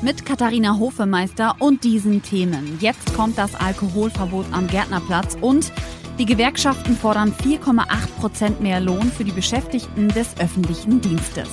[0.00, 2.78] Mit Katharina Hofemeister und diesen Themen.
[2.80, 5.72] Jetzt kommt das Alkoholverbot am Gärtnerplatz und
[6.20, 11.48] die Gewerkschaften fordern 4,8 Prozent mehr Lohn für die Beschäftigten des öffentlichen Dienstes.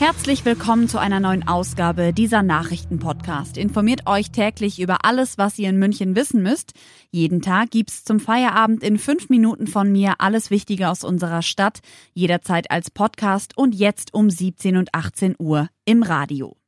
[0.00, 3.56] Herzlich willkommen zu einer neuen Ausgabe dieser Nachrichtenpodcast.
[3.56, 6.72] Informiert euch täglich über alles, was ihr in München wissen müsst.
[7.10, 11.80] Jeden Tag gibt's zum Feierabend in fünf Minuten von mir alles Wichtige aus unserer Stadt,
[12.12, 16.59] jederzeit als Podcast und jetzt um 17 und 18 Uhr im Radio.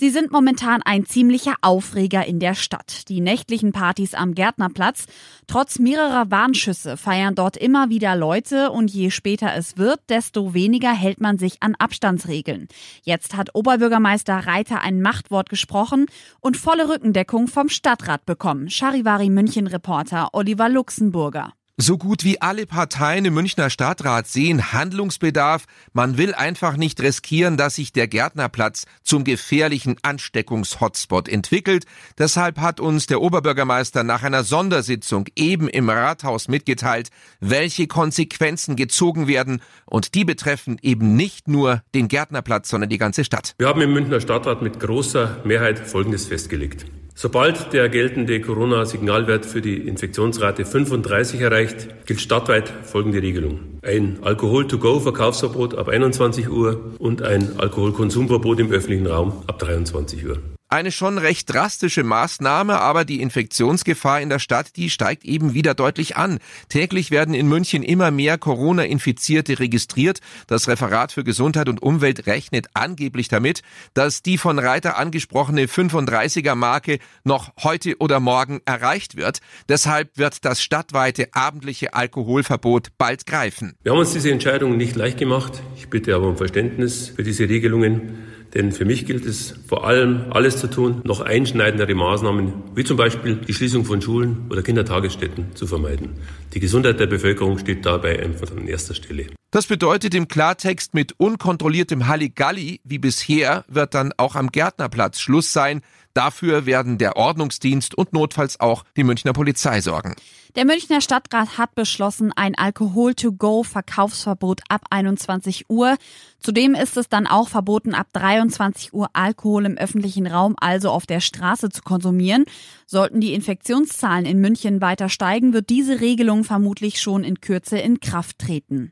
[0.00, 3.08] Sie sind momentan ein ziemlicher Aufreger in der Stadt.
[3.08, 5.06] Die nächtlichen Partys am Gärtnerplatz.
[5.48, 10.92] Trotz mehrerer Warnschüsse feiern dort immer wieder Leute und je später es wird, desto weniger
[10.92, 12.68] hält man sich an Abstandsregeln.
[13.02, 16.06] Jetzt hat Oberbürgermeister Reiter ein Machtwort gesprochen
[16.40, 18.70] und volle Rückendeckung vom Stadtrat bekommen.
[18.70, 21.57] Charivari München Reporter Oliver Luxemburger.
[21.80, 25.66] So gut wie alle Parteien im Münchner Stadtrat sehen Handlungsbedarf.
[25.92, 31.84] Man will einfach nicht riskieren, dass sich der Gärtnerplatz zum gefährlichen Ansteckungshotspot entwickelt.
[32.18, 39.28] Deshalb hat uns der Oberbürgermeister nach einer Sondersitzung eben im Rathaus mitgeteilt, welche Konsequenzen gezogen
[39.28, 39.62] werden.
[39.86, 43.54] Und die betreffen eben nicht nur den Gärtnerplatz, sondern die ganze Stadt.
[43.58, 46.86] Wir haben im Münchner Stadtrat mit großer Mehrheit Folgendes festgelegt.
[47.20, 53.58] Sobald der geltende Corona-Signalwert für die Infektionsrate 35 erreicht, gilt stadtweit folgende Regelung.
[53.82, 60.38] Ein Alkohol-to-go-Verkaufsverbot ab 21 Uhr und ein Alkoholkonsumverbot im öffentlichen Raum ab 23 Uhr.
[60.70, 65.72] Eine schon recht drastische Maßnahme, aber die Infektionsgefahr in der Stadt, die steigt eben wieder
[65.72, 66.40] deutlich an.
[66.68, 70.20] Täglich werden in München immer mehr Corona-Infizierte registriert.
[70.46, 73.62] Das Referat für Gesundheit und Umwelt rechnet angeblich damit,
[73.94, 79.38] dass die von Reiter angesprochene 35er-Marke noch heute oder morgen erreicht wird.
[79.70, 83.74] Deshalb wird das stadtweite abendliche Alkoholverbot bald greifen.
[83.82, 85.62] Wir haben uns diese Entscheidung nicht leicht gemacht.
[85.78, 88.36] Ich bitte aber um Verständnis für diese Regelungen.
[88.54, 92.96] Denn für mich gilt es vor allem, alles zu tun, noch einschneidendere Maßnahmen, wie zum
[92.96, 96.14] Beispiel die Schließung von Schulen oder Kindertagesstätten zu vermeiden.
[96.54, 99.26] Die Gesundheit der Bevölkerung steht dabei einfach an erster Stelle.
[99.50, 105.52] Das bedeutet im Klartext, mit unkontrolliertem Halligalli wie bisher wird dann auch am Gärtnerplatz Schluss
[105.52, 105.80] sein.
[106.12, 110.16] Dafür werden der Ordnungsdienst und notfalls auch die Münchner Polizei sorgen.
[110.58, 115.96] Der Münchner Stadtrat hat beschlossen, ein Alkohol-to-go-Verkaufsverbot ab 21 Uhr.
[116.40, 121.06] Zudem ist es dann auch verboten, ab 23 Uhr Alkohol im öffentlichen Raum, also auf
[121.06, 122.44] der Straße, zu konsumieren.
[122.86, 128.00] Sollten die Infektionszahlen in München weiter steigen, wird diese Regelung vermutlich schon in Kürze in
[128.00, 128.90] Kraft treten.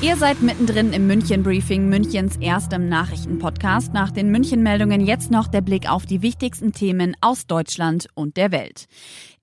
[0.00, 3.92] Ihr seid mittendrin im München Briefing, Münchens erstem Nachrichtenpodcast.
[3.92, 8.36] Nach den München Meldungen jetzt noch der Blick auf die wichtigsten Themen aus Deutschland und
[8.36, 8.86] der Welt.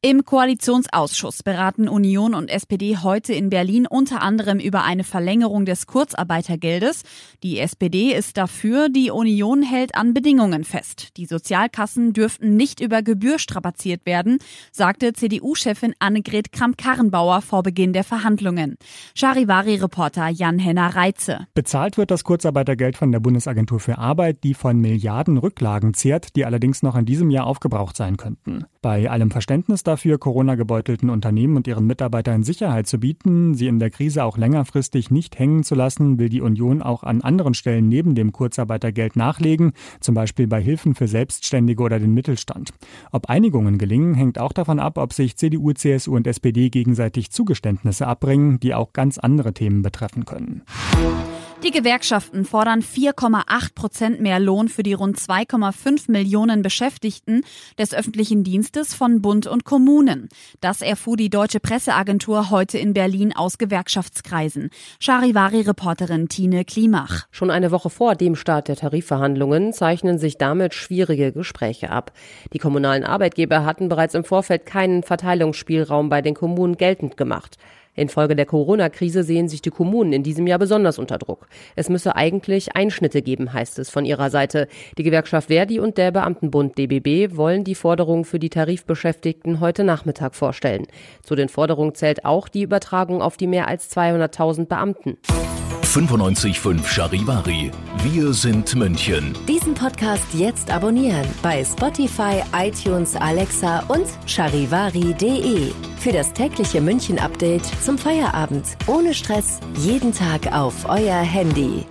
[0.07, 5.88] Im Koalitionsausschuss beraten Union und SPD heute in Berlin unter anderem über eine Verlängerung des
[5.88, 7.01] Kurzarbeitergeldes.
[7.41, 11.18] Die SPD ist dafür, die Union hält an Bedingungen fest.
[11.18, 14.38] Die Sozialkassen dürften nicht über Gebühr strapaziert werden,
[14.72, 18.78] sagte CDU-Chefin Annegret Kramp-Karrenbauer vor Beginn der Verhandlungen.
[19.16, 21.47] Charivari-Reporter Jan-Henner Reitze.
[21.53, 26.46] Bezahlt wird das Kurzarbeitergeld von der Bundesagentur für Arbeit, die von Milliarden Rücklagen zehrt, die
[26.46, 28.66] allerdings noch in diesem Jahr aufgebraucht sein könnten.
[28.81, 33.90] Bei allem Verständnis dafür, Corona-gebeutelten Unternehmen und ihren Mitarbeitern Sicherheit zu bieten, sie in der
[33.90, 38.16] Krise auch längerfristig nicht hängen zu lassen, will die Union auch an anderen Stellen neben
[38.16, 42.72] dem Kurzarbeitergeld nachlegen, zum Beispiel bei Hilfen für Selbstständige oder den Mittelstand.
[43.12, 48.07] Ob Einigungen gelingen, hängt auch davon ab, ob sich CDU, CSU und SPD gegenseitig Zugeständnisse
[48.07, 50.61] abbringen, die auch ganz andere Themen betreffen können.
[51.63, 57.41] Die Gewerkschaften fordern 4,8 Prozent mehr Lohn für die rund 2,5 Millionen Beschäftigten
[57.79, 60.29] des öffentlichen Dienstes von Bund und Kommunen.
[60.62, 64.69] Das erfuhr die deutsche Presseagentur heute in Berlin aus Gewerkschaftskreisen.
[65.00, 67.25] Charivari-Reporterin Tine Klimach.
[67.31, 72.11] Schon eine Woche vor dem Start der Tarifverhandlungen zeichnen sich damit schwierige Gespräche ab.
[72.53, 77.57] Die kommunalen Arbeitgeber hatten bereits im Vorfeld keinen Verteilungsspielraum bei den Kommunen geltend gemacht.
[77.95, 81.47] Infolge der Corona-Krise sehen sich die Kommunen in diesem Jahr besonders unter Druck.
[81.75, 84.68] Es müsse eigentlich Einschnitte geben, heißt es von ihrer Seite.
[84.97, 90.36] Die Gewerkschaft Verdi und der Beamtenbund DBB wollen die Forderungen für die Tarifbeschäftigten heute Nachmittag
[90.36, 90.88] vorstellen.
[91.24, 95.18] Zu den Forderungen zählt auch die Übertragung auf die mehr als 200.000 Beamten.
[95.85, 97.71] 95.5 Charivari.
[98.03, 99.37] Wir sind München.
[99.47, 105.71] Diesen Podcast jetzt abonnieren bei Spotify, iTunes, Alexa und charivari.de.
[105.99, 108.65] Für das tägliche München-Update zum Feierabend.
[108.87, 109.59] Ohne Stress.
[109.77, 111.85] Jeden Tag auf euer Handy.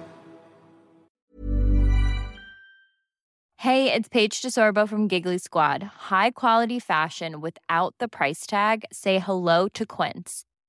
[3.57, 5.83] Hey, it's Paige DeSorbo from Giggly Squad.
[6.11, 8.85] High quality fashion without the price tag?
[8.93, 10.45] Say hello to Quince.